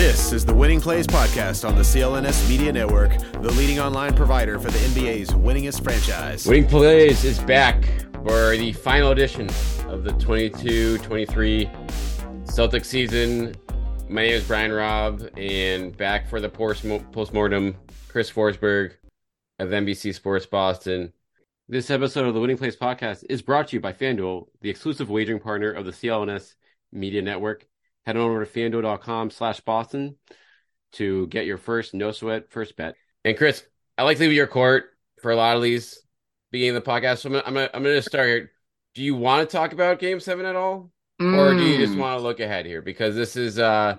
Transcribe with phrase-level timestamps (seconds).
[0.00, 4.58] This is the Winning Plays Podcast on the CLNS Media Network, the leading online provider
[4.58, 6.46] for the NBA's winningest franchise.
[6.46, 7.84] Winning Plays is back
[8.24, 9.46] for the final edition
[9.88, 11.68] of the 22 23
[12.46, 13.54] Celtic season.
[14.08, 16.82] My name is Brian Robb, and back for the post
[17.34, 17.76] mortem,
[18.08, 18.92] Chris Forsberg
[19.58, 21.12] of NBC Sports Boston.
[21.68, 25.10] This episode of the Winning Plays Podcast is brought to you by FanDuel, the exclusive
[25.10, 26.54] wagering partner of the CLNS
[26.90, 27.66] Media Network
[28.06, 30.16] head on over to fanduel.com slash Boston
[30.92, 32.94] to get your first no sweat first bet.
[33.24, 33.64] And Chris,
[33.96, 34.84] I like to leave your court
[35.22, 36.02] for a lot of these
[36.50, 37.18] beginning of the podcast.
[37.18, 38.50] So I'm gonna, I'm gonna, I'm gonna start here.
[38.94, 40.90] Do you want to talk about game seven at all?
[41.20, 41.36] Mm.
[41.36, 41.98] Or do you just mm.
[41.98, 42.82] want to look ahead here?
[42.82, 43.96] Because this is uh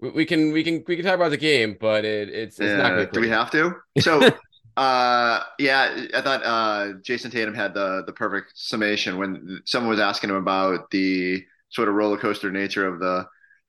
[0.00, 3.12] we can we can we can talk about the game, but it, it's, it's not
[3.12, 3.76] do we have to?
[4.00, 4.20] So
[4.76, 10.00] uh yeah, I thought uh Jayson Tatum had the the perfect summation when someone was
[10.00, 13.26] asking him about the sort of roller coaster nature of the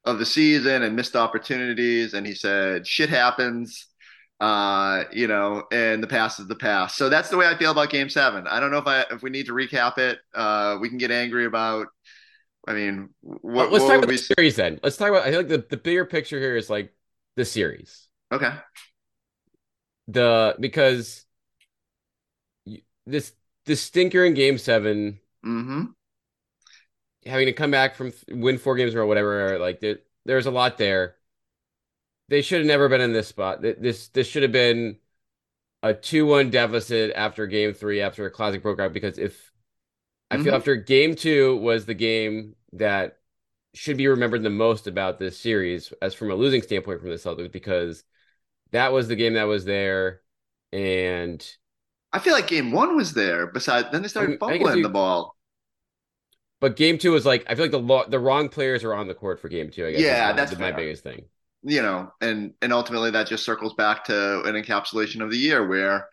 [0.07, 2.13] of the season and missed opportunities.
[2.13, 3.87] And he said, shit happens,
[4.39, 6.95] uh, you know, and the past is the past.
[6.95, 8.47] So that's the way I feel about game seven.
[8.47, 11.11] I don't know if I, if we need to recap it, uh, we can get
[11.11, 11.87] angry about,
[12.65, 14.15] I mean, what, let's what talk about we...
[14.15, 14.79] the series then.
[14.81, 16.93] Let's talk about, I think the, the bigger picture here is like
[17.35, 18.07] the series.
[18.31, 18.53] Okay.
[20.07, 21.25] The, because
[23.05, 23.33] this,
[23.65, 25.83] this stinker in game 7 mm-hmm
[27.27, 30.77] having to come back from win four games or whatever, like there, there's a lot
[30.77, 31.15] there.
[32.29, 33.61] They should have never been in this spot.
[33.61, 34.97] This this should have been
[35.83, 39.51] a two one deficit after game three after a classic broke out because if
[40.29, 40.43] I mm-hmm.
[40.43, 43.19] feel after game two was the game that
[43.73, 47.15] should be remembered the most about this series as from a losing standpoint from the
[47.15, 48.03] Celtics because
[48.71, 50.21] that was the game that was there
[50.73, 51.45] and
[52.11, 53.47] I feel like game one was there.
[53.47, 55.36] Besides, then they started I mean, fumbling you, the ball.
[56.59, 59.07] But game two is like I feel like the lo- the wrong players are on
[59.07, 59.85] the court for game two.
[59.85, 60.01] I guess.
[60.01, 61.25] Yeah, that's my, my biggest thing.
[61.63, 65.67] You know, and and ultimately that just circles back to an encapsulation of the year
[65.67, 66.07] where,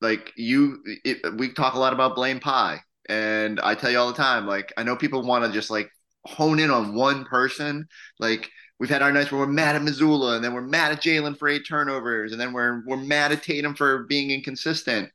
[0.00, 4.08] like you, it, we talk a lot about blame pie, and I tell you all
[4.08, 5.88] the time, like I know people want to just like
[6.24, 7.86] hone in on one person,
[8.18, 8.50] like.
[8.80, 11.38] We've had our nights where we're mad at Mazzulla, and then we're mad at Jaylen
[11.38, 15.10] for eight turnovers, and then we're we're mad at Tatum for being inconsistent.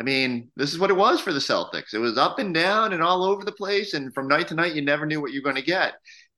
[0.00, 1.92] I mean, this is what it was for the Celtics.
[1.92, 3.92] It was up and down and all over the place.
[3.92, 5.92] And from night to night, you never knew what you were going to get.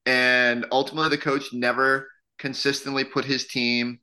[0.05, 3.99] And ultimately, the coach never consistently put his team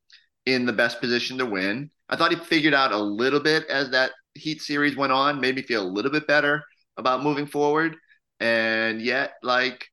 [0.47, 1.91] in the best position to win.
[2.09, 5.57] I thought he figured out a little bit as that Heat series went on, made
[5.57, 6.65] me feel a little bit better
[6.97, 7.97] about moving forward.
[8.39, 9.87] And yet, like,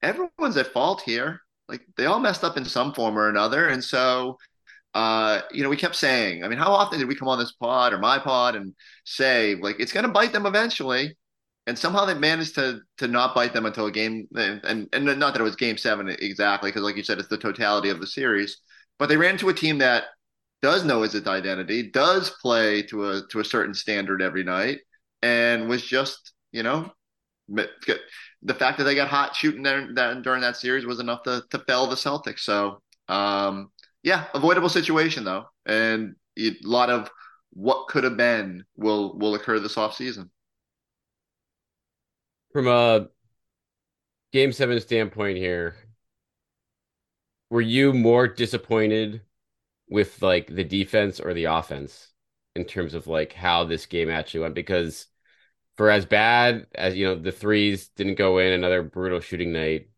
[0.00, 1.40] everyone's at fault here.
[1.68, 3.68] Like, they all messed up in some form or another.
[3.68, 4.38] And so
[4.94, 7.52] uh, you know, we kept saying, I mean, how often did we come on this
[7.52, 11.16] pod or my pod and say, like, it's going to bite them eventually?
[11.66, 15.34] And somehow they managed to to not bite them until a game, and and, not
[15.34, 18.06] that it was game seven exactly, because like you said, it's the totality of the
[18.06, 18.58] series.
[18.98, 20.04] But they ran into a team that
[20.62, 24.78] does know its identity, does play to a to a certain standard every night,
[25.22, 26.90] and was just, you know,
[27.48, 31.44] the fact that they got hot shooting there that during that series was enough to
[31.50, 32.40] to fell the Celtics.
[32.40, 33.70] So um,
[34.02, 37.10] yeah, avoidable situation though, and a lot of
[37.50, 40.30] what could have been will will occur this off season.
[42.52, 43.08] From a
[44.32, 45.76] game seven standpoint here,
[47.50, 49.22] were you more disappointed
[49.88, 52.08] with like the defense or the offense
[52.54, 54.54] in terms of like how this game actually went?
[54.54, 55.06] Because
[55.76, 59.88] for as bad as you know, the threes didn't go in, another brutal shooting night.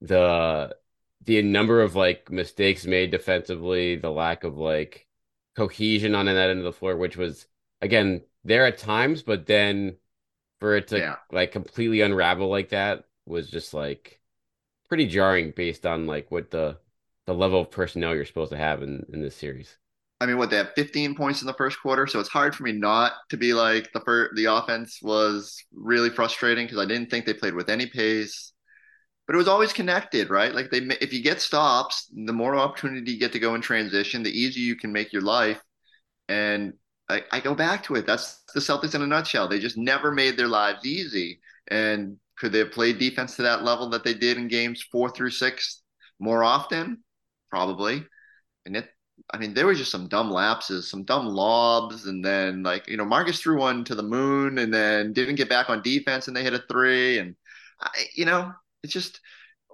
[0.00, 0.76] The
[1.24, 5.06] the number of like mistakes made defensively, the lack of like
[5.56, 7.46] cohesion on that end of the floor, which was
[7.80, 9.96] again there at times, but then
[10.60, 11.16] for it to yeah.
[11.30, 14.20] like completely unravel like that was just like
[14.88, 16.78] pretty jarring based on like what the
[17.26, 19.76] the level of personnel you're supposed to have in in this series.
[20.20, 22.62] I mean, what they have 15 points in the first quarter, so it's hard for
[22.62, 27.10] me not to be like the first, the offense was really frustrating because I didn't
[27.10, 28.53] think they played with any pace
[29.26, 30.54] but it was always connected, right?
[30.54, 34.22] Like they, if you get stops, the more opportunity you get to go in transition,
[34.22, 35.60] the easier you can make your life.
[36.28, 36.74] And
[37.08, 38.06] I, I go back to it.
[38.06, 39.48] That's the Celtics in a nutshell.
[39.48, 41.40] They just never made their lives easy.
[41.68, 45.10] And could they have played defense to that level that they did in games four
[45.10, 45.82] through six
[46.18, 47.02] more often?
[47.50, 48.04] Probably.
[48.66, 48.88] And it,
[49.32, 52.96] I mean, there were just some dumb lapses, some dumb lobs, and then like you
[52.96, 56.36] know, Marcus threw one to the moon, and then didn't get back on defense, and
[56.36, 57.36] they hit a three, and
[57.80, 58.52] I, you know,
[58.84, 59.20] it's just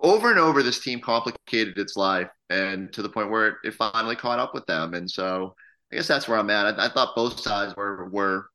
[0.02, 4.16] over and over this team complicated its life and to the point where it, finally
[4.16, 4.94] caught up with them.
[4.94, 5.54] And so
[5.92, 6.78] I guess that's where I'm at.
[6.78, 8.46] I, I, thought both sides were were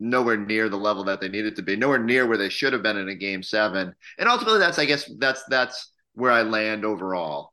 [0.00, 2.82] nowhere near the level that they needed to be, nowhere near where they should have
[2.82, 3.94] been in a game seven.
[4.18, 7.52] And ultimately that's I guess that's that's where I land overall.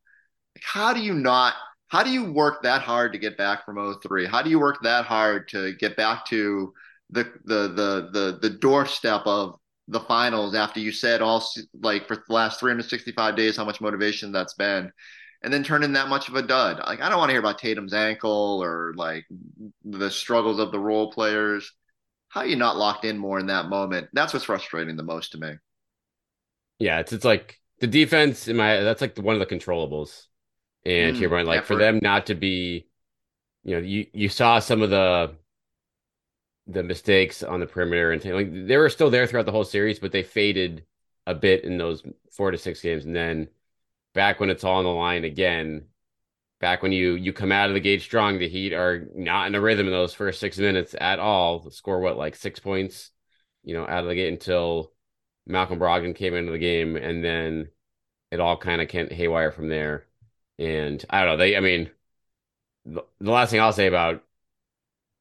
[0.56, 1.56] like, how do you not
[1.88, 4.26] how do you work that hard to get back from 03?
[4.26, 6.74] How do you work that hard to get back to
[7.10, 9.56] the the the the the doorstep of
[9.92, 11.44] the finals after you said all
[11.82, 14.92] like for the last 365 days how much motivation that's been
[15.44, 16.80] and then turn in that much of a dud.
[16.86, 19.26] Like I don't want to hear about Tatum's ankle or like
[19.84, 21.72] the struggles of the role players.
[22.30, 24.08] How are you not locked in more in that moment?
[24.14, 25.54] That's what's frustrating the most to me.
[26.80, 30.28] Yeah, it's it's like the defense in my that's like one of the controllables.
[30.86, 31.68] And mm, your like effort.
[31.68, 32.88] for them not to be,
[33.64, 35.36] you know, you you saw some of the
[36.72, 40.00] the mistakes on the perimeter and like they were still there throughout the whole series,
[40.00, 40.86] but they faded
[41.28, 43.48] a bit in those four to six games, and then
[44.14, 45.86] back when it's all on the line again,
[46.60, 49.56] back when you you come out of the gate strong, the Heat are not in
[49.56, 51.70] a rhythm in those first six minutes at all.
[51.72, 53.12] Score what like six points,
[53.64, 54.92] you know, out of the gate until
[55.48, 57.70] Malcolm Brogdon came into the game, and then
[58.32, 60.06] it all kind of can't haywire from there.
[60.60, 61.38] And I don't know.
[61.38, 61.90] They, I mean,
[62.86, 64.24] the, the last thing I'll say about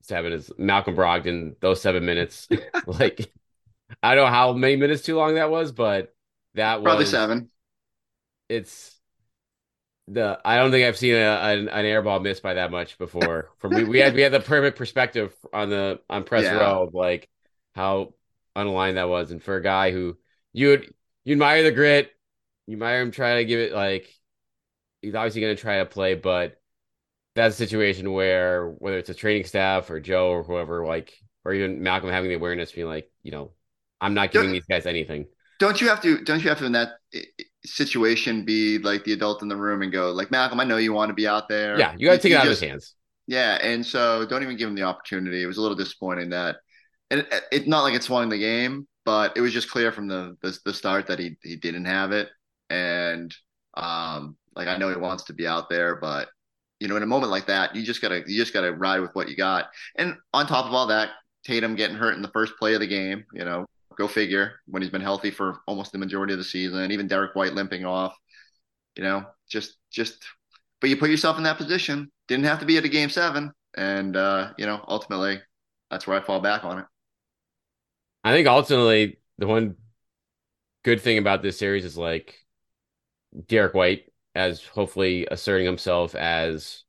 [0.02, 1.56] seven is Malcolm Brogdon.
[1.61, 2.49] Those seven minutes,
[2.87, 3.32] like
[4.02, 6.14] I don't know how many minutes too long that was, but
[6.55, 7.50] that was probably was, seven.
[8.49, 8.97] It's
[10.08, 12.99] the I don't think I've seen a, an, an air ball missed by that much
[12.99, 13.50] before.
[13.58, 16.58] From we, we had we had the perfect perspective on the on press yeah.
[16.58, 17.29] row of like
[17.75, 18.14] how
[18.56, 20.17] unaligned that was, and for a guy who
[20.52, 20.94] you would
[21.25, 22.11] you admire the grit,
[22.67, 24.12] you admire him trying to give it like
[25.00, 26.60] he's obviously going to try to play, but
[27.35, 31.12] that's a situation where whether it's a training staff or Joe or whoever, like,
[31.44, 33.53] or even Malcolm having the awareness, being like, you know,
[34.00, 35.27] I'm not giving don't, these guys anything.
[35.59, 36.23] Don't you have to?
[36.25, 36.93] Don't you have to in that
[37.65, 40.61] situation be like the adult in the room and go like Malcolm?
[40.61, 41.79] I know you want to be out there.
[41.79, 42.94] Yeah, you got to take it out just, of his hands.
[43.27, 45.43] Yeah, and so don't even give him the opportunity.
[45.43, 46.56] It was a little disappointing that,
[47.11, 50.09] and it's it, not like it swung the game, but it was just clear from
[50.09, 52.29] the, the the start that he he didn't have it,
[52.71, 53.35] and
[53.75, 56.29] um, like I know he wants to be out there, but
[56.81, 59.15] you know, in a moment like that, you just gotta you just gotta ride with
[59.15, 59.67] what you got.
[59.97, 61.11] And on top of all that,
[61.44, 63.67] Tatum getting hurt in the first play of the game, you know,
[63.97, 66.91] go figure when he's been healthy for almost the majority of the season.
[66.91, 68.17] Even Derrick White limping off,
[68.97, 70.25] you know, just just.
[70.81, 72.11] But you put yourself in that position.
[72.27, 75.41] Didn't have to be at a game seven, and uh, you know, ultimately,
[75.91, 76.87] that's where I fall back on it.
[78.25, 79.76] I think ultimately the one
[80.83, 82.38] good thing about this series is like
[83.47, 86.85] Derrick White as hopefully asserting himself as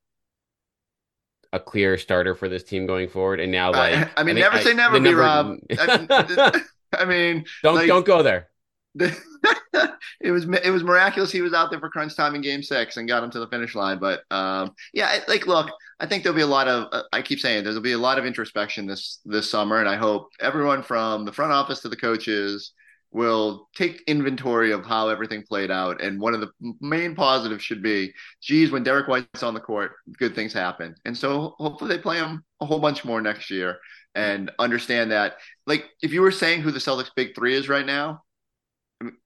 [1.53, 3.39] a clear starter for this team going forward.
[3.39, 5.57] And now, like, I, I mean, I never I, say never, be Rob.
[5.71, 6.61] I,
[6.97, 8.49] I, mean, don't like, don't go there.
[8.99, 12.97] it was it was miraculous he was out there for crunch time in Game Six
[12.97, 13.99] and got him to the finish line.
[13.99, 16.87] But um, yeah, like, look, I think there'll be a lot of.
[16.91, 19.95] Uh, I keep saying there'll be a lot of introspection this this summer, and I
[19.95, 22.73] hope everyone from the front office to the coaches
[23.11, 26.01] will take inventory of how everything played out.
[26.01, 29.93] And one of the main positives should be, geez, when Derrick White's on the court,
[30.17, 30.95] good things happen.
[31.05, 33.77] And so hopefully they play him a whole bunch more next year
[34.15, 35.35] and understand that.
[35.67, 38.21] Like, if you were saying who the Celtics big three is right now,
[39.01, 39.17] I mean,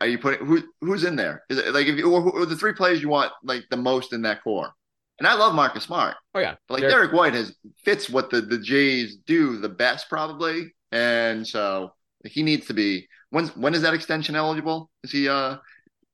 [0.00, 1.44] are you putting who who's in there?
[1.48, 4.12] Is it like if you or, or the three players you want like the most
[4.12, 4.70] in that core?
[5.18, 6.16] And I love Marcus Smart.
[6.34, 9.68] Oh yeah, but like Derek, Derrick White has fits what the the Jays do the
[9.68, 11.92] best probably, and so
[12.24, 13.08] he needs to be.
[13.30, 14.90] When when is that extension eligible?
[15.02, 15.28] Is he?
[15.28, 15.56] Uh,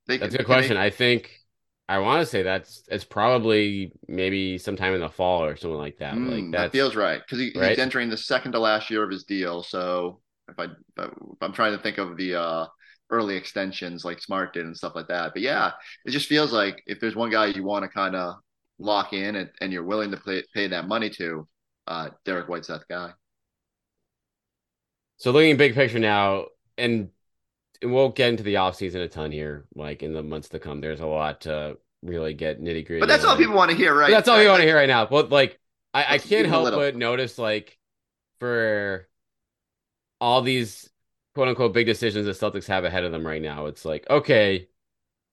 [0.07, 0.75] they, that's a good question.
[0.75, 0.83] They...
[0.83, 1.31] I think
[1.87, 5.97] I want to say that's it's probably maybe sometime in the fall or something like
[5.99, 6.15] that.
[6.15, 7.69] Mm, like that feels right because he, right?
[7.69, 9.63] he's entering the second to last year of his deal.
[9.63, 12.65] So if I if I'm trying to think of the uh,
[13.13, 15.33] early extensions like Smart did and stuff like that.
[15.33, 15.71] But yeah,
[16.05, 18.35] it just feels like if there's one guy you want to kind of
[18.79, 21.47] lock in and, and you're willing to pay, pay that money to,
[21.87, 23.11] uh, Derrick White's that guy.
[25.17, 27.09] So looking big picture now, and
[27.81, 30.81] we'll get into the off season a ton here, like in the months to come.
[30.81, 32.99] There's a lot to really get nitty gritty.
[32.99, 34.07] But that's all people want to hear, right?
[34.07, 35.05] But that's all you want to hear right now.
[35.05, 35.59] But like,
[35.93, 37.77] I, I can't help but notice, like,
[38.39, 39.07] for
[40.19, 40.89] all these
[41.35, 44.67] quote unquote big decisions the Celtics have ahead of them right now, it's like, okay,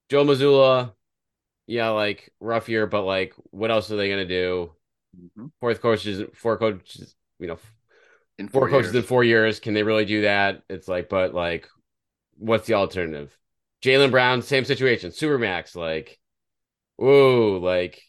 [0.09, 0.93] Joe Mazzulla,
[1.67, 4.71] yeah, like rough year, but like, what else are they gonna do?
[5.17, 5.47] Mm-hmm.
[5.59, 7.57] Fourth coaches, four coaches, you know,
[8.37, 9.59] in four, four coaches in four years.
[9.59, 10.63] Can they really do that?
[10.69, 11.67] It's like, but like,
[12.37, 13.37] what's the alternative?
[13.83, 15.11] Jaylen Brown, same situation.
[15.11, 16.19] Supermax, like,
[17.01, 18.01] ooh, like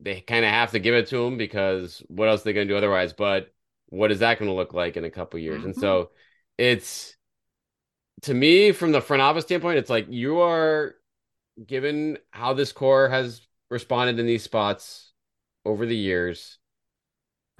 [0.00, 2.66] they kind of have to give it to him because what else are they going
[2.66, 3.12] to do otherwise?
[3.12, 3.52] But
[3.86, 5.58] what is that going to look like in a couple years?
[5.58, 5.66] Mm-hmm.
[5.66, 6.10] And so
[6.56, 7.16] it's
[8.22, 10.94] to me, from the front office standpoint, it's like you are
[11.66, 15.12] given how this core has responded in these spots
[15.64, 16.58] over the years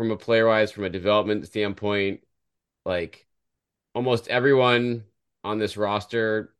[0.00, 2.22] from a player wise, from a development standpoint,
[2.86, 3.26] like
[3.94, 5.04] almost everyone
[5.44, 6.54] on this roster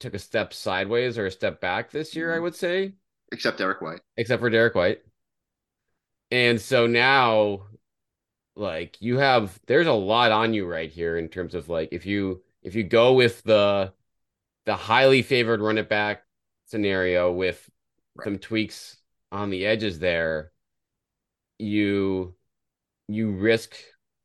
[0.00, 2.42] took a step sideways or a step back this year, I mm-hmm.
[2.42, 2.92] would say.
[3.32, 4.00] except Derrick White.
[4.18, 5.00] except for Derrick White.
[6.30, 7.62] And so now,
[8.56, 12.04] like you have, there's a lot on you right here in terms of like if
[12.06, 13.92] you if you go with the
[14.66, 16.24] the highly favored run it back
[16.66, 17.70] scenario with
[18.16, 18.24] Right.
[18.24, 18.98] some tweaks
[19.32, 20.52] on the edges there,
[21.58, 22.34] you
[23.08, 23.74] you risk,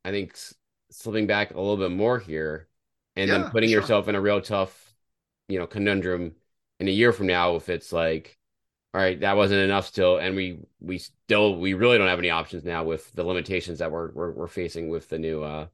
[0.04, 0.36] I think,
[0.90, 2.68] slipping back a little bit more here,
[3.16, 3.70] and Yeah, then putting sure.
[3.70, 4.94] yourself in a real tough,
[5.48, 6.34] you know, conundrum
[6.80, 8.38] in a year from now if it's like,
[8.94, 12.30] all right, that wasn't enough still, and we we still we really don't have any
[12.30, 15.68] options now with the limitations that we're we're, we're facing with the new uh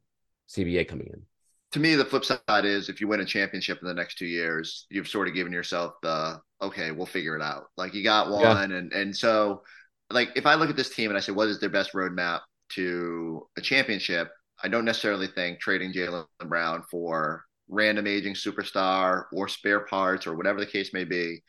[0.48, 1.26] CBA coming in.
[1.72, 4.26] To me, the flip side is if you win a championship in the next two
[4.26, 7.66] years, you've sort of given yourself the okay, we'll figure it out.
[7.76, 8.60] Like you got Yeah.
[8.60, 9.62] one, and and so
[10.10, 12.40] like if I look at this team and I say what is their best roadmap
[12.74, 14.30] to a championship,
[14.62, 20.36] I don't necessarily think trading Jaylen Brown for random aging superstar or spare parts or
[20.36, 21.42] whatever the case may be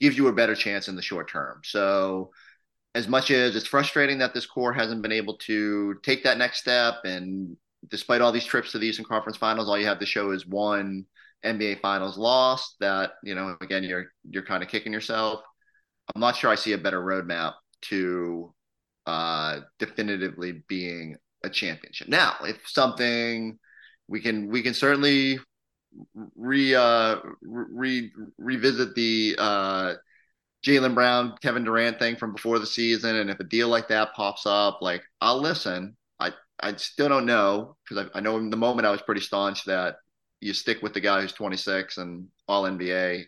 [0.00, 1.60] gives you a better chance in the short term.
[1.64, 2.30] So
[2.94, 6.60] as much as it's frustrating that this core hasn't been able to take that next
[6.60, 7.56] step and
[7.88, 10.46] despite all these trips to the Eastern Conference Finals, all you have to show is
[10.46, 11.06] one
[11.44, 12.76] NBA Finals loss.
[12.80, 15.40] That you know, again, you're you're kind of kicking yourself.
[16.14, 18.52] I'm not sure I see a better roadmap to
[19.06, 22.08] uh, definitively being a championship.
[22.08, 23.58] Now, if something
[24.08, 25.38] we can we can certainly
[26.36, 29.94] re uh, re revisit the uh,
[30.66, 34.14] Jaylen Brown, Kevin Durant thing from before the season, and if a deal like that
[34.14, 35.96] pops up, like I'll listen.
[36.18, 39.22] I I still don't know because I, I know in the moment I was pretty
[39.22, 39.96] staunch that
[40.40, 43.24] you stick with the guy who's 26 and all NBA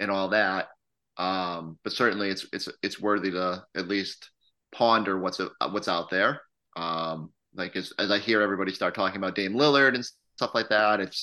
[0.00, 0.68] and all that.
[1.16, 4.30] Um, but certainly it's it's it's worthy to at least
[4.72, 6.40] ponder what's what's out there.
[6.76, 10.04] Um, like as as I hear everybody start talking about Dame Lillard and
[10.36, 11.16] stuff like that, it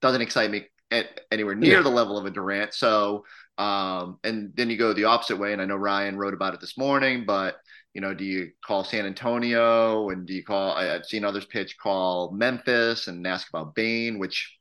[0.00, 1.82] doesn't excite me at, anywhere near Yeah.
[1.82, 2.74] the level of a Durant.
[2.74, 3.24] So
[3.58, 6.60] um, and then you go the opposite way, and I know Ryan wrote about it
[6.60, 7.56] this morning, but
[7.92, 10.72] you know, do you call San Antonio and do you call?
[10.72, 14.56] I, I've seen others pitch call Memphis and ask about Bane, which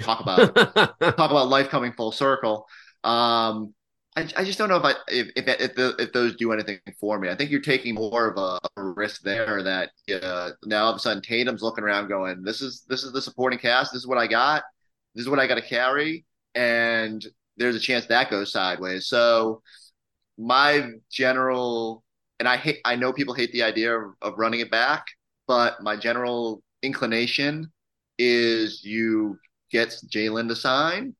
[0.00, 2.66] talk about talk about life coming full circle.
[3.04, 3.74] Um,
[4.18, 6.80] I, I just don't know if I if if if, the, if those do anything
[6.98, 7.28] for me.
[7.28, 9.62] I think you're taking more of a, a risk there.
[9.62, 9.90] That
[10.22, 13.22] uh, now all of a sudden Tatum's looking around, going, "This is this is the
[13.22, 13.92] supporting cast.
[13.92, 14.64] This is what I got.
[15.14, 16.24] This is what I got to carry."
[16.56, 17.24] And
[17.56, 19.06] there's a chance that goes sideways.
[19.06, 19.62] So
[20.36, 22.02] my general,
[22.40, 25.04] and I hate, I know people hate the idea of, of running it back,
[25.46, 27.70] but my general inclination
[28.18, 29.38] is you
[29.70, 31.14] get Jaylen to sign.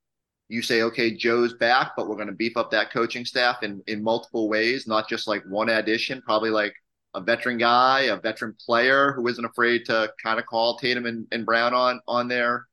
[0.48, 3.82] You say, okay, Joe's back, but we're going to beef up that coaching staff in,
[3.86, 6.74] in multiple ways, not just like one addition, probably like
[7.14, 11.26] a veteran guy, a veteran player who isn't afraid to kind of call Tatum and,
[11.32, 12.66] and Brown on on their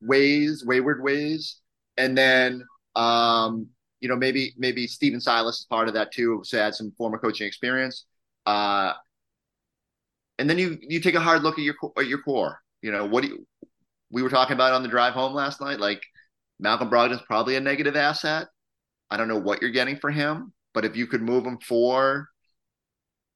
[0.00, 1.60] ways, wayward ways.
[1.96, 2.64] And then
[2.96, 3.68] um,
[4.00, 7.18] you know, maybe maybe Stephen Silas is part of that too, so add some former
[7.18, 8.04] coaching experience.
[8.44, 8.92] Uh,
[10.38, 12.60] and then you you take a hard look at your at your core.
[12.82, 13.46] You know, what do you,
[14.10, 15.78] we were talking about on the drive home last night?
[15.78, 16.02] Like
[16.62, 18.46] Malcolm Brogdon's probably a negative asset.
[19.10, 22.28] I don't know what you're getting for him, but if you could move him for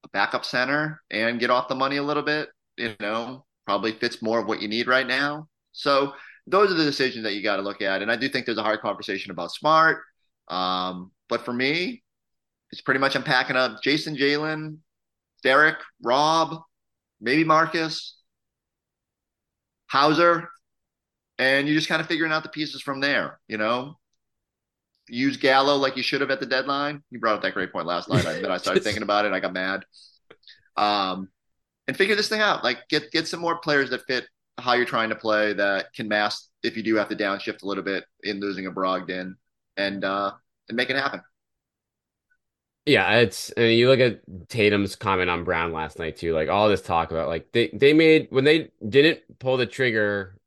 [0.05, 4.23] a backup center and get off the money a little bit, you know, probably fits
[4.23, 5.49] more of what you need right now.
[5.73, 6.13] So
[6.47, 8.01] those are the decisions that you got to look at.
[8.01, 10.03] And I do think there's a hard conversation about smart.
[10.47, 12.05] Um, but for me,
[12.71, 14.79] it's pretty much I'm packing up Jayson, Jaylen,
[15.43, 16.61] Derrick, Rob,
[17.21, 18.19] maybe Marcus,
[19.89, 20.49] Hauser,
[21.39, 23.41] and you're just kind of figuring out the pieces from there.
[23.49, 23.99] You know,
[25.09, 27.03] use Gallo like you should have at the deadline.
[27.11, 28.27] You brought up that great point last night.
[28.27, 29.33] I, then I started thinking about it.
[29.33, 29.85] I got mad.
[30.77, 31.29] Um,
[31.89, 32.65] and figure this thing out.
[32.65, 34.27] Like get get some more players that fit
[34.59, 37.67] how you're trying to play that can mask if you do have to downshift a
[37.67, 39.35] little bit in losing a Brogdon
[39.77, 40.33] and uh
[40.69, 41.21] and make it happen.
[42.87, 46.49] Yeah, it's I mean, you look at Tatum's comment on Brown last night too, like
[46.49, 50.39] all this talk about like they they made when they didn't pull the trigger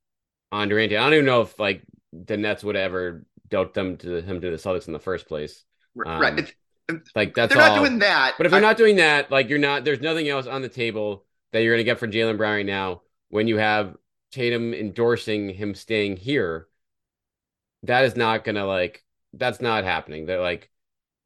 [0.52, 0.92] on Durant.
[0.92, 4.50] I don't even know if like the Nets would ever dealt them to him to
[4.50, 5.64] the Celtics in the first place.
[6.06, 6.40] Um, right.
[6.40, 6.56] If,
[7.16, 8.34] Like that's they're not doing that.
[8.38, 10.70] But if they're I- not doing that, like you're not, there's nothing else on the
[10.70, 13.02] table that you're gonna get for Jaylen Brown right now.
[13.30, 13.96] When you have
[14.32, 16.68] Tatum endorsing him staying here,
[17.84, 19.04] that is not gonna like
[19.34, 20.26] that's not happening.
[20.26, 20.70] They're like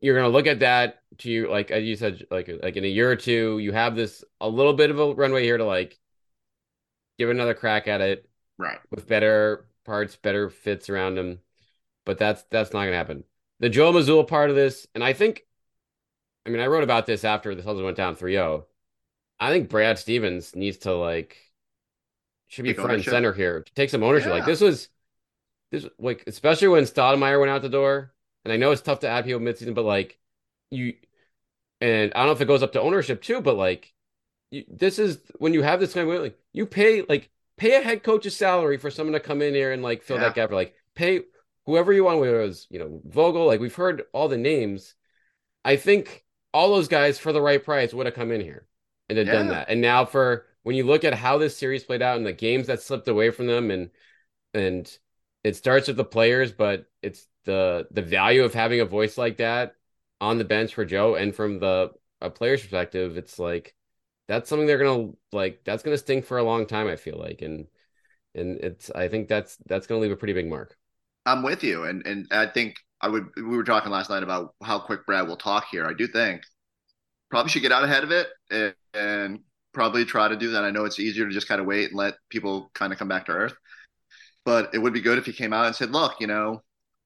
[0.02, 2.88] you're gonna look at that to you like as you said, like like in a
[2.88, 5.98] year or two, you have this a little bit of a runway here to like
[7.18, 8.80] give another crack at it right.
[8.92, 11.40] with better parts, better fits around him.
[12.06, 13.24] But that's that's not gonna happen.
[13.60, 15.46] The Joe Mazzulla part of this, and I think,
[16.46, 18.66] I mean, I wrote about this after the Celtics went down 3-0.
[19.40, 21.38] I think Brad Stevens needs to like
[22.48, 23.66] should be Take front and center here.
[23.76, 24.32] Take some ownership.
[24.32, 24.90] Like this was
[25.72, 28.14] this like especially when Stoudamire went out the door.
[28.46, 30.20] And I know it's tough to add people midseason, but like
[30.70, 30.94] you
[31.82, 33.94] and I don't know if it goes up to ownership too, but like
[34.52, 37.30] you, this is when you have this kind of like you pay like
[37.64, 40.24] pay a head coach's salary for someone to come in here and like fill yeah.
[40.24, 41.22] that gap or like pay
[41.66, 44.96] whoever you want, whether it was, you know, Vogel, like we've heard all the names.
[45.64, 48.68] I think all those guys for the right price would have come in here
[49.08, 49.34] and had yeah.
[49.34, 49.70] done that.
[49.70, 52.68] And now for when you look at how this series played out and the games
[52.68, 53.92] that slipped away from them and
[54.54, 54.98] and
[55.46, 59.38] it starts with the players, but it's the the value of having a voice like
[59.38, 59.76] that
[60.20, 63.74] on the bench for Joe and from the a player's perspective, it's like
[64.28, 67.42] that's something they're gonna like that's gonna sting for a long time, I feel like.
[67.42, 67.68] And
[68.36, 70.78] and it's I think that's that's gonna leave a pretty big mark.
[71.26, 73.28] I'm with you, and and I think I would.
[73.36, 75.86] We were talking last night about how quick Brad will talk here.
[75.86, 76.42] I do think
[77.30, 79.40] probably should get out ahead of it and, and
[79.74, 80.64] probably try to do that.
[80.64, 83.08] I know it's easier to just kind of wait and let people kind of come
[83.08, 83.56] back to earth,
[84.46, 86.62] but it would be good if he came out and said, "Look, you know,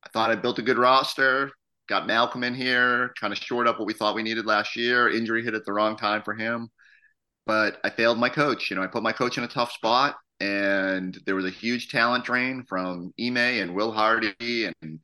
[0.05, 1.51] I thought I built a good roster.
[1.87, 5.09] Got Malcolm in here, kind of shored up what we thought we needed last year.
[5.09, 6.69] Injury hit at the wrong time for him,
[7.47, 8.69] but I failed my coach.
[8.69, 11.89] You know, I put my coach in a tough spot." and there was a huge
[11.89, 14.99] talent drain from Ime and Will Hardy and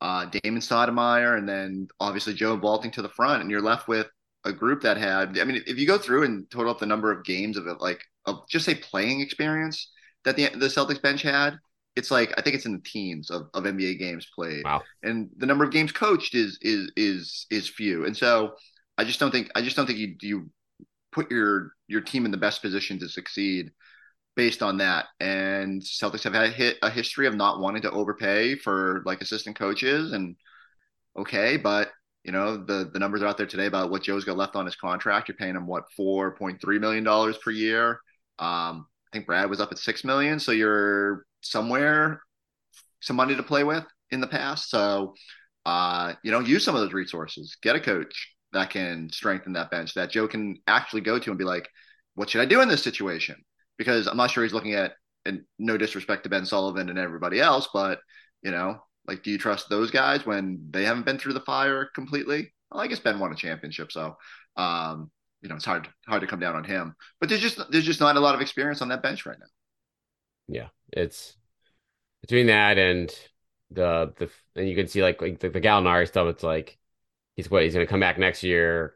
[0.00, 4.08] uh, Damon Stoudamire, and then obviously Joe vaulting to the front, and you're left with
[4.44, 5.38] a group that had.
[5.38, 7.80] I mean, if you go through and total up the number of games of it,
[7.80, 9.92] like of just say playing experience
[10.24, 11.56] that the the Celtics bench had,
[11.94, 14.64] it's like I think it's in the teens of, of NBA games played.
[14.64, 14.82] Wow.
[15.04, 18.54] And the number of games coached is is is is few, and so
[18.98, 20.50] I just don't think I just don't think you you
[21.12, 23.70] put your your team in the best position to succeed
[24.36, 25.06] based on that.
[25.20, 29.20] And Celtics have had a, hit, a history of not wanting to overpay for like
[29.20, 30.12] assistant coaches.
[30.12, 30.36] And
[31.16, 31.90] okay, but
[32.24, 34.66] you know the the numbers are out there today about what Joe's got left on
[34.66, 35.28] his contract.
[35.28, 38.00] You're paying him what four point three million dollars per year.
[38.38, 42.22] Um, I think Brad was up at six million, so you're somewhere
[43.00, 44.70] some money to play with in the past.
[44.70, 45.14] So
[45.66, 47.56] uh, you know, use some of those resources.
[47.62, 51.38] Get a coach that can strengthen that bench that Joe can actually go to and
[51.38, 51.68] be like,
[52.14, 53.36] what should I do in this situation?
[53.78, 54.92] because I'm not sure he's looking at
[55.24, 58.00] and no disrespect to Ben Sullivan and everybody else, but
[58.42, 61.88] you know, like, do you trust those guys when they haven't been through the fire
[61.94, 62.52] completely?
[62.70, 64.16] Well, I guess Ben won a championship, so
[64.56, 65.10] um,
[65.40, 66.94] you know, it's hard hard to come down on him.
[67.20, 69.46] But there's just there's just not a lot of experience on that bench right now.
[70.48, 71.36] Yeah, it's
[72.20, 73.10] between that and
[73.70, 76.28] the the and you can see like like the, the Gallinari stuff.
[76.28, 76.78] It's like
[77.36, 78.94] he's what he's going to come back next year,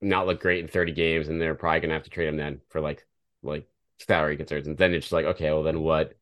[0.00, 2.36] not look great in 30 games, and they're probably going to have to trade him
[2.36, 3.06] then for like
[3.42, 3.66] like
[3.98, 4.66] salary concerns.
[4.66, 6.14] And then it's just like, okay, well then what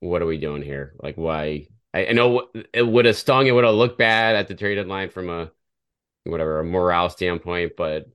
[0.00, 0.94] what are we doing here?
[1.02, 4.48] Like why I, I know it would have stung, it would have looked bad at
[4.48, 5.50] the trade deadline from a
[6.24, 8.06] whatever a morale standpoint, but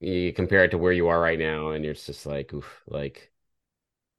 [0.00, 3.30] you compare it to where you are right now, and you're just like, oof, like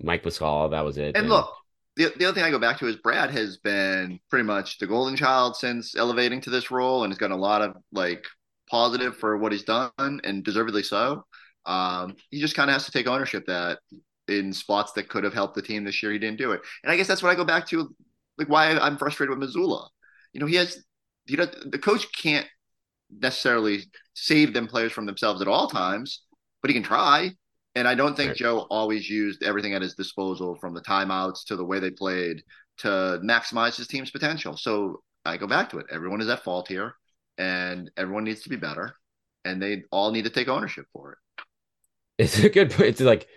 [0.02, 1.16] Mike Muscala, that was it.
[1.16, 1.54] And, and look,
[2.02, 4.88] the, the other thing I go back to is Brad has been pretty much the
[4.88, 8.26] golden child since elevating to this role and has gotten a lot of like
[8.70, 11.26] positive for what he's done and deservedly so.
[11.66, 13.80] Um, he just kind of has to take ownership that
[14.28, 16.62] in spots that could have helped the team this year, he didn't do it.
[16.84, 17.94] And I guess that's what I go back to,
[18.38, 19.88] like why I'm frustrated with Mazzulla.
[20.34, 20.84] You know, he has,
[21.28, 22.48] you know, the coach can't
[23.12, 23.84] necessarily
[24.14, 26.24] save them players from themselves at all times,
[26.62, 27.32] but he can try.
[27.76, 28.36] And I don't think.
[28.36, 32.44] Joe always used everything at his disposal from the timeouts to the way they played
[32.80, 34.58] to maximize his team's potential.
[34.58, 35.86] So I go back to it.
[35.92, 36.96] Everyone is at fault here
[37.38, 38.96] and everyone needs to be better
[39.46, 41.18] and they all need to take ownership for it.
[42.18, 42.90] It's a good point.
[42.90, 43.28] It's like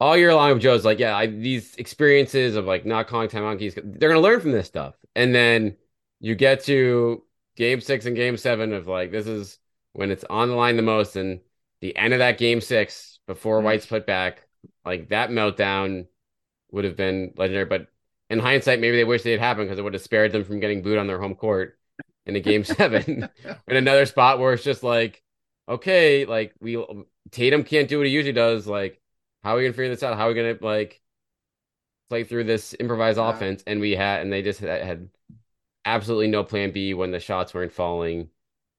[0.00, 3.74] all year long, Joe's like, yeah, I, these experiences of like not calling time monkeys,
[3.74, 4.94] they're gonna learn from this stuff.
[5.14, 5.76] And then
[6.20, 7.22] you get to
[7.56, 9.58] game six and game seven of like this is
[9.92, 11.40] when it's on the line the most, and
[11.80, 13.66] the end of that game six before mm-hmm.
[13.66, 14.46] White's put back,
[14.84, 16.06] like that meltdown
[16.70, 17.64] would have been legendary.
[17.64, 17.88] But
[18.30, 20.60] in hindsight, maybe they wish it had happened because it would have spared them from
[20.60, 21.78] getting booed on their home court
[22.26, 23.28] in a game seven.
[23.68, 25.22] in another spot where it's just like,
[25.68, 26.82] okay, like we
[27.30, 28.66] Tatum can't do what he usually does.
[28.66, 29.00] Like,
[29.42, 30.16] how are we gonna figure this out?
[30.16, 31.00] How are we gonna like
[32.10, 33.30] play through this improvised yeah.
[33.30, 33.62] offense?
[33.66, 35.08] And we had, and they just had
[35.84, 38.28] absolutely no plan B when the shots weren't falling,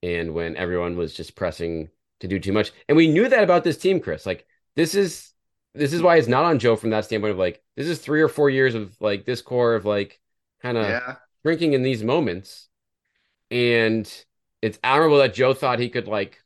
[0.04, 2.72] and when everyone was just pressing to do too much.
[2.88, 4.26] And we knew that about this team, Chris.
[4.26, 5.32] Like, this is
[5.74, 8.22] this is why it's not on Joe from that standpoint of like this is three
[8.22, 10.20] or four years of like this core of like
[10.62, 11.16] kind of yeah.
[11.44, 12.70] drinking in these moments,
[13.52, 14.12] and
[14.62, 16.42] it's admirable that Joe thought he could like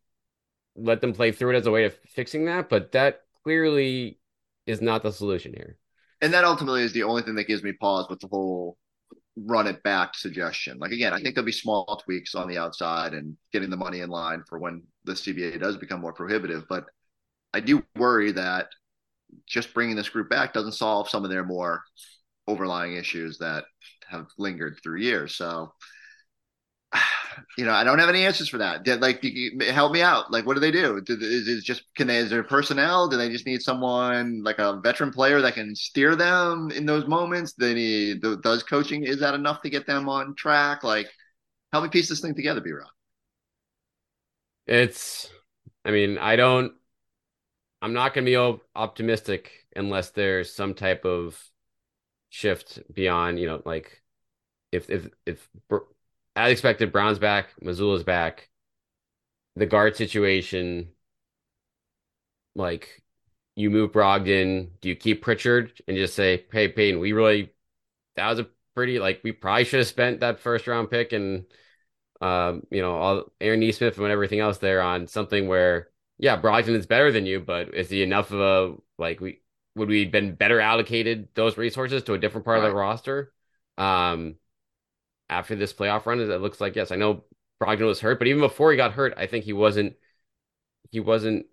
[0.76, 4.20] let them play through it as a way of fixing that, but that clearly
[4.66, 5.78] is not the solution here.
[6.22, 8.78] And that ultimately is the only thing that gives me pause with the whole
[9.46, 10.78] run it back suggestion.
[10.80, 14.02] Like again, I think there'll be small tweaks on the outside and getting the money
[14.02, 16.66] in line for when the CBA does become more prohibitive.
[16.68, 16.86] But
[17.54, 18.68] I do worry that
[19.48, 21.84] just bringing this group back doesn't solve some of their more
[22.48, 23.66] overlying issues that
[24.10, 25.36] have lingered through years.
[25.36, 25.74] So
[27.58, 28.84] you know, I don't have any answers for that.
[28.84, 29.24] Did, like,
[29.70, 30.32] help me out.
[30.32, 31.02] Like, what do they do?
[31.02, 32.18] do is it just can they?
[32.18, 33.08] Is there personnel?
[33.08, 37.08] Do they just need someone like a veteran player that can steer them in those
[37.08, 37.54] moments?
[37.54, 40.84] They need does coaching is that enough to get them on track?
[40.84, 41.08] Like,
[41.72, 42.72] help me piece this thing together, B.
[42.72, 42.88] Rob.
[44.70, 45.30] It's,
[45.84, 46.74] I mean, I don't.
[47.82, 51.42] I'm not going to be optimistic unless there's some type of
[52.30, 54.04] shift beyond, you know, like
[54.72, 55.50] if if if
[56.36, 58.50] as expected, Brown's back, Mazzulla's back.
[59.56, 60.94] The guard situation,
[62.56, 63.02] like
[63.56, 67.54] you move Brogdon, do you keep Pritchard and just say, "Hey, Payton, we really
[68.18, 71.46] that was a pretty like we probably should have spent that first round pick and
[72.22, 76.76] um, you know, all Aaron Nesmith and everything else there on something where yeah, Brogdon
[76.76, 79.42] is better than you, but is he enough of a like we
[79.76, 82.68] would we been better allocated those resources to a different part right.
[82.68, 83.32] of the roster?
[83.78, 84.36] Um,
[85.30, 86.92] after this playoff run, it looks like yes.
[86.92, 87.24] I know
[87.62, 89.96] Brogdon was hurt, but even before he got hurt, I think he wasn't
[90.92, 91.46] he wasn't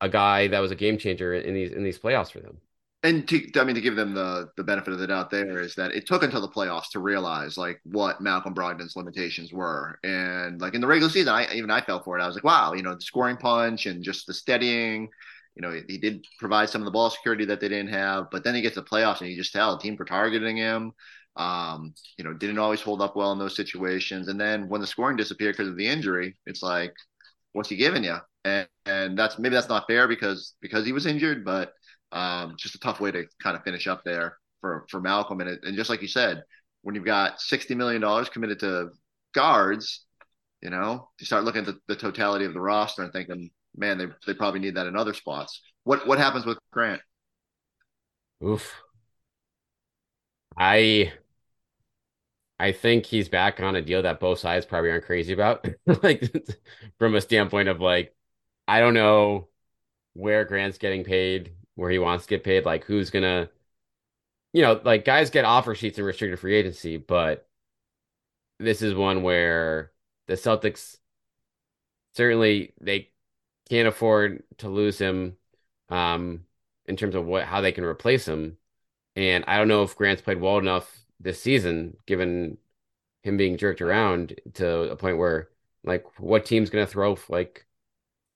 [0.00, 2.58] a guy that was a game changer in these in these playoffs for them.
[3.02, 5.74] And to, I mean, to give them the the benefit of the doubt, there is
[5.76, 10.60] that it took until the playoffs to realize like what Malcolm Brogdon's limitations were, and
[10.60, 12.22] like in the regular season, I even I fell for it.
[12.22, 15.08] I was like, wow, you know, the scoring punch and just the steadying.
[15.56, 18.26] You know, he, he did provide some of the ball security that they didn't have,
[18.30, 20.92] but then he gets to playoffs and you just tell the team for targeting him.
[21.36, 24.28] Um, you know, didn't always hold up well in those situations.
[24.28, 26.94] And then when the scoring disappeared because of the injury, it's like,
[27.52, 28.16] what's he giving you?
[28.44, 31.72] And, and that's maybe that's not fair because because he was injured, but
[32.12, 35.40] um, just a tough way to kind of finish up there for for Malcolm.
[35.40, 36.42] And it, and just like you said,
[36.82, 38.90] when you've got sixty million dollars committed to
[39.34, 40.04] guards,
[40.62, 43.98] you know, you start looking at the, the totality of the roster and thinking, man,
[43.98, 45.62] they they probably need that in other spots.
[45.84, 47.00] What what happens with Grant?
[48.42, 48.74] Oof.
[50.56, 51.12] I
[52.58, 55.66] I think he's back on a deal that both sides probably aren't crazy about.
[56.02, 56.30] like
[56.98, 58.14] from a standpoint of like,
[58.68, 59.48] I don't know
[60.12, 63.50] where Grant's getting paid, where he wants to get paid, like who's gonna
[64.52, 67.48] you know, like guys get offer sheets in restricted free agency, but
[68.58, 69.92] this is one where
[70.26, 70.98] the Celtics
[72.14, 73.10] certainly they
[73.68, 75.36] can't afford to lose him
[75.88, 76.44] um
[76.86, 78.56] in terms of what how they can replace him.
[79.16, 82.58] And I don't know if Grant's played well enough this season, given
[83.22, 85.50] him being jerked around to a point where,
[85.84, 87.66] like, what team's to throw like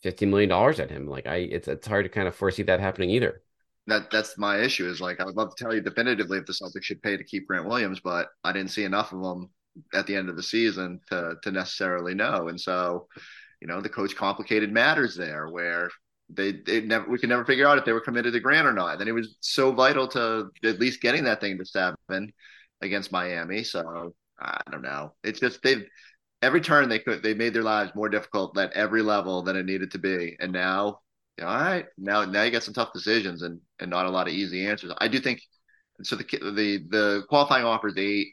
[0.05, 1.09] fifteen million dollars at him?
[1.09, 3.43] Like, I it's it's hard to kind of foresee that happening either.
[3.89, 4.87] That that's my issue.
[4.87, 7.25] Is like I would love to tell you definitively if the Celtics should pay to
[7.25, 9.51] keep Grant Williams, but I didn't see enough of them
[9.93, 12.49] at the end of the season to to necessarily know.
[12.49, 13.09] And so,
[13.61, 15.91] you know, the coach complicated matters there, where
[16.29, 18.73] they they never we could never figure out if they were committed to Grant or
[18.73, 19.01] not.
[19.01, 22.33] And it was so vital to at least getting that thing to seven
[22.83, 23.65] against Miami.
[23.65, 25.15] So I don't know.
[25.25, 25.87] It's just they've
[26.45, 29.67] every turn they could they made their lives more difficult at every level than it
[29.67, 30.37] needed to be.
[30.39, 31.01] And now,
[31.41, 34.35] all right, now now you got some tough decisions and and not a lot of
[34.35, 34.93] easy answers.
[34.99, 35.41] I do think
[36.03, 36.17] so.
[36.17, 38.29] The the the qualifying offers eight.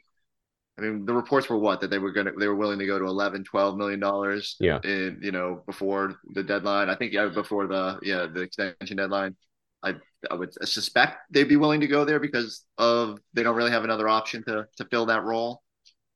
[0.78, 2.98] I mean, the reports were what that they were gonna they were willing to go
[2.98, 4.56] to 11, 12 million dollars.
[4.60, 4.78] Yeah.
[4.84, 6.88] In you know before the deadline.
[6.88, 9.36] I think yeah before the yeah the extension deadline.
[9.82, 9.94] I
[10.30, 13.84] I would suspect they'd be willing to go there because of they don't really have
[13.84, 15.62] another option to to fill that role,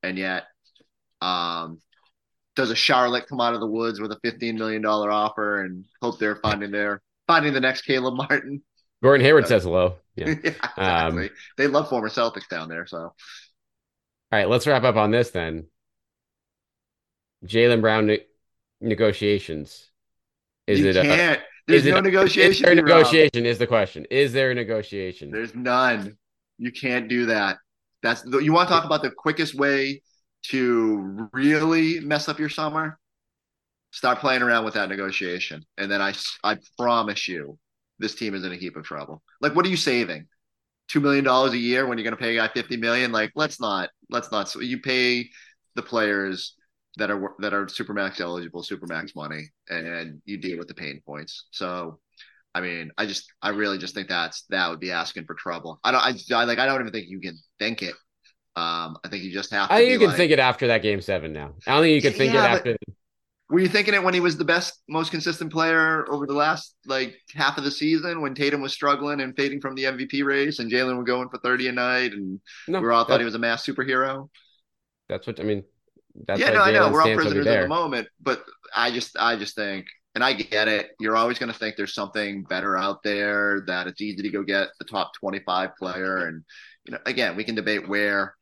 [0.02, 0.44] and yet,
[1.20, 1.80] um,
[2.56, 5.84] does a Charlotte come out of the woods with a fifteen million dollar offer and
[6.02, 8.62] hope they're finding their finding the next Caleb Martin?
[9.02, 9.96] Gordon Hayward uh, says hello.
[10.16, 10.82] Yeah, yeah exactly.
[11.26, 12.86] Um, they love former Celtics down there.
[12.86, 13.12] So, all
[14.32, 15.66] right, let's wrap up on this then.
[17.44, 18.24] Jaylen Brown ne-
[18.80, 19.90] negotiations.
[20.66, 20.94] Is you it?
[20.94, 21.38] Can't.
[21.38, 22.50] A, there's no it, negotiation.
[22.50, 23.44] Is there negotiation?
[23.44, 24.06] Is the question.
[24.10, 25.30] Is there a negotiation?
[25.30, 26.16] There's none.
[26.56, 27.58] You can't do that.
[28.02, 30.00] That's you want to talk about the quickest way
[30.50, 32.98] to really mess up your summer.
[33.92, 36.12] Start playing around with that negotiation, and then I
[36.44, 37.58] I promise you,
[37.98, 39.22] this team is in a heap of trouble.
[39.40, 40.26] Like, what are you saving?
[40.88, 43.10] Two million dollars a year when you're going to pay a guy fifty million?
[43.10, 44.48] Like, let's not let's not.
[44.48, 45.30] So you pay
[45.76, 46.56] the players
[46.98, 51.46] that are that are supermax eligible, supermax money, and you deal with the pain points.
[51.50, 51.98] So,
[52.54, 55.78] I mean, I just, I really just think that's that would be asking for trouble.
[55.84, 57.94] I don't, I, I like, I don't even think you can think it.
[58.56, 59.68] Um, I think you just have.
[59.68, 59.74] To.
[59.74, 61.32] I think you can like, think it after that game seven.
[61.32, 62.76] Now, I don't think you can think yeah, it after.
[63.48, 66.74] Were you thinking it when he was the best, most consistent player over the last
[66.84, 70.58] like half of the season when Tatum was struggling and fading from the MVP race
[70.58, 73.36] and Jaylen was going for 30 a night and no, we all thought he was
[73.36, 74.28] a mass superhero?
[75.08, 75.62] That's what I mean.
[76.26, 78.42] That's yeah, no, I know we're all prisoners of the moment, but
[78.74, 80.92] I just, I just think, and I get it.
[80.98, 84.42] You're always going to think there's something better out there that it's easy to go
[84.42, 86.42] get the top 25 player, and
[86.86, 88.34] you know, again, we can debate where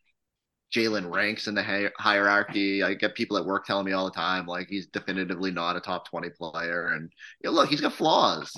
[0.74, 2.82] Jaylen ranks in the hi- hierarchy.
[2.82, 5.80] I get people at work telling me all the time, like he's definitively not a
[5.80, 6.88] top 20 player.
[6.88, 7.10] And
[7.42, 8.56] you know, look, he's got flaws.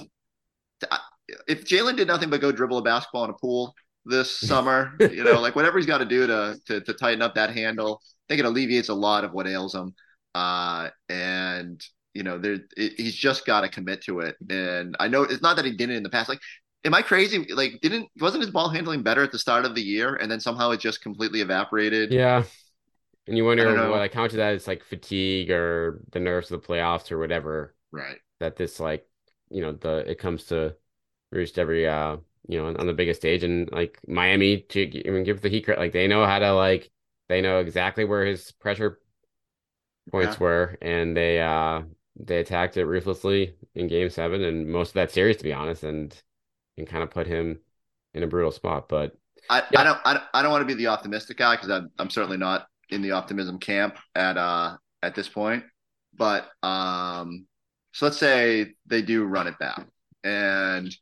[1.48, 3.74] If Jaylen did nothing but go dribble a basketball in a pool
[4.04, 7.34] this summer, you know, like whatever he's got to do to, to to tighten up
[7.34, 9.94] that handle, I think it alleviates a lot of what ails him.
[10.34, 14.36] Uh, and you know, there it, he's just got to commit to it.
[14.48, 16.28] And I know it's not that he did it in the past.
[16.28, 16.40] Like
[16.86, 17.46] am I crazy?
[17.52, 20.40] Like, didn't wasn't his ball handling better at the start of the year, and then
[20.40, 22.12] somehow it just completely evaporated?
[22.12, 22.44] Yeah,
[23.26, 26.62] and you wonder what I count to that it's like fatigue or the nerves of
[26.62, 27.74] the playoffs or whatever.
[27.90, 28.18] Right.
[28.40, 29.06] That this like
[29.50, 30.76] you know the it comes to
[31.32, 32.16] roost every uh
[32.48, 35.64] you know on the biggest stage and like Miami to I mean give the Heat
[35.64, 36.90] credit like they know how to like
[37.28, 39.00] they know exactly where his pressure
[40.10, 40.42] points yeah.
[40.42, 41.82] were and they uh
[42.18, 45.82] they attacked it ruthlessly in game seven and most of that series to be honest
[45.82, 46.22] and
[46.76, 47.60] and kind of put him
[48.14, 48.88] in a brutal spot.
[48.88, 49.16] But
[49.50, 49.80] I, yeah.
[49.80, 52.36] I don't I, I don't want to be the optimistic guy because I'm I'm certainly
[52.38, 55.64] not in the optimism camp at uh at this point.
[56.16, 57.46] But um,
[57.92, 59.86] so let's say they do run it back,
[60.24, 60.94] and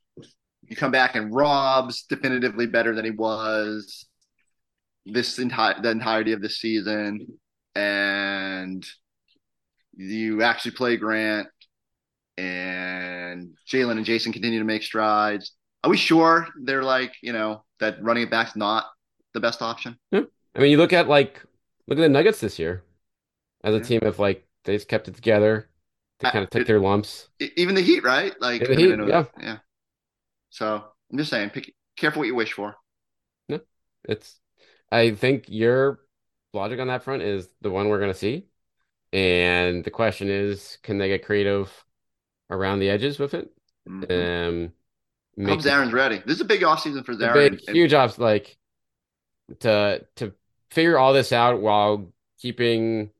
[0.68, 4.06] you come back and Rob's definitively better than he was
[5.06, 7.26] this entire the entirety of the season,
[7.74, 8.84] and
[9.96, 11.48] you actually play Grant,
[12.36, 15.52] and Jaylen and Jayson continue to make strides.
[15.84, 18.86] Are we sure they're like, you know, that running it back's not
[19.34, 19.98] the best option?
[20.10, 20.22] Yeah.
[20.56, 21.44] I mean, you look at like
[21.86, 22.82] look at the Nuggets this year
[23.62, 23.84] as a yeah.
[23.84, 25.68] team of like they just kept it together.
[26.20, 27.28] They kind of took it, their lumps.
[27.56, 28.32] Even the Heat, right?
[28.40, 29.58] Like the Heat, yeah, yeah.
[30.48, 32.76] So I'm just saying, pick, careful what you wish for.
[33.48, 33.58] Yeah,
[34.08, 34.40] it's.
[34.90, 36.00] I think your
[36.54, 38.46] logic on that front is the one we're going to see,
[39.12, 41.70] and the question is, can they get creative
[42.48, 43.50] around the edges with it?
[43.86, 44.48] Mm-hmm.
[44.48, 44.72] Um,
[45.42, 46.22] Hope Zarren's ready.
[46.24, 47.50] This is a big offseason for Zaren.
[47.50, 48.56] Big, huge off like
[49.60, 50.32] to to
[50.70, 53.10] figure all this out while keeping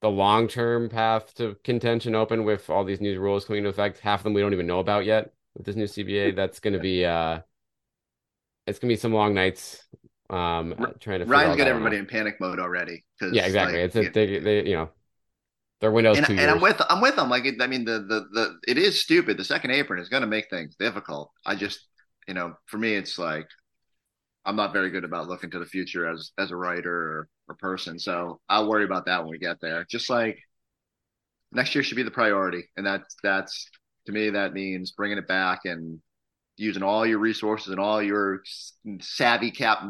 [0.00, 3.98] the long term path to contention open with all these new rules coming into effect.
[3.98, 6.36] Half of them we don't even know about yet with this new CBA.
[6.36, 7.40] That's going to be uh,
[8.66, 9.84] it's going to be some long nights.
[10.30, 12.00] Um, trying to Ryan's got everybody out.
[12.00, 13.04] in panic mode already.
[13.20, 13.80] Yeah, exactly.
[13.80, 14.90] Like, it's a, they, they, you know,
[15.80, 16.18] their windows.
[16.18, 17.30] And, and I'm with I'm with them.
[17.30, 19.36] Like I mean, the the the it is stupid.
[19.36, 21.30] The second apron is going to make things difficult.
[21.46, 21.86] I just
[22.26, 23.46] you know, for me, it's like
[24.44, 27.54] I'm not very good about looking to the future as as a writer or, or
[27.56, 27.98] person.
[27.98, 29.86] So I'll worry about that when we get there.
[29.88, 30.38] Just like
[31.52, 33.68] next year should be the priority, and that's that's
[34.06, 36.00] to me that means bringing it back and
[36.56, 38.42] using all your resources and all your
[39.00, 39.80] savvy cap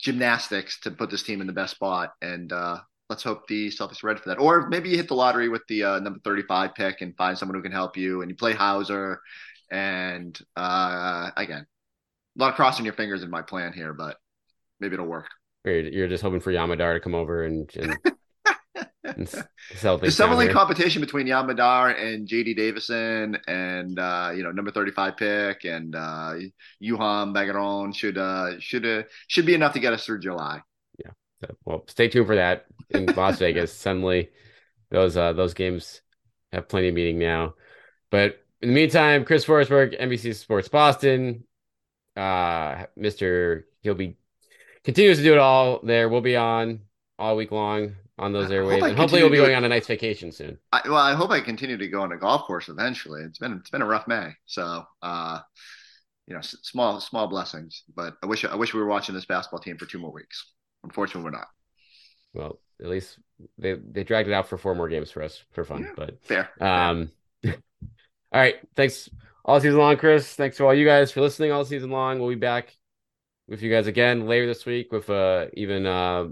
[0.00, 2.12] gymnastics to put this team in the best spot.
[2.22, 4.38] And uh, let's hope the Celtics are ready for that.
[4.38, 7.56] Or maybe you hit the lottery with the uh, number 35 pick and find someone
[7.56, 9.20] who can help you and you play Hauser.
[9.70, 11.66] And uh, again,
[12.36, 14.16] a lot of crossing your fingers in my plan here, but
[14.80, 15.28] maybe it'll work.
[15.64, 17.96] You're just hoping for Yam Madar to come over and, and,
[19.04, 19.28] and
[19.76, 20.16] sell things.
[20.16, 25.64] The competition between Yam Madar and JD Davison and uh, you know number 35 pick
[25.64, 26.34] and uh,
[26.82, 30.60] Juhann Begarin should uh, should uh, should be enough to get us through July.
[30.98, 31.12] Yeah.
[31.40, 33.72] So, well, stay tuned for that in Las Vegas.
[33.76, 34.30] Suddenly,
[34.90, 36.00] those uh, those games
[36.52, 37.54] have plenty of meaning now.
[38.10, 41.44] But in the meantime, Chris Forsberg, NBC Sports Boston,
[42.16, 44.16] uh, Mister, he'll be
[44.84, 46.08] continues to do it all there.
[46.08, 46.80] We'll be on
[47.18, 50.32] all week long on those airwaves, and hopefully we'll be going on a nice vacation
[50.32, 50.58] soon.
[50.72, 53.22] I, well, I hope I continue to go on a golf course eventually.
[53.22, 55.40] It's been it's been a rough May, so uh,
[56.26, 57.84] you know, small small blessings.
[57.94, 60.52] But I wish I wish we were watching this basketball team for two more weeks.
[60.84, 61.48] Unfortunately, we're not.
[62.34, 63.18] Well, at least
[63.58, 65.82] they they dragged it out for four more games for us for fun.
[65.82, 66.50] Yeah, but fair.
[66.60, 67.10] Um,
[67.46, 67.52] all
[68.32, 68.56] right.
[68.76, 69.08] Thanks
[69.44, 70.34] all season long, Chris.
[70.34, 72.18] Thanks to all you guys for listening all season long.
[72.18, 72.76] We'll be back
[73.48, 76.28] with you guys again later this week with uh even uh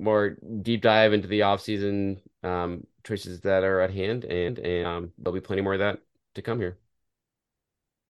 [0.00, 4.86] more deep dive into the off season um choices that are at hand, and and
[4.86, 6.00] um, there'll be plenty more of that
[6.34, 6.78] to come here.